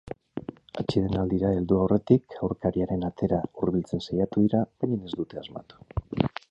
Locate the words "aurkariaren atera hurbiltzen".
2.47-4.05